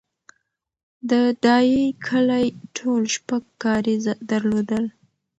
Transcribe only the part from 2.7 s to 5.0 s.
ټول شپږ کارېزه درلودل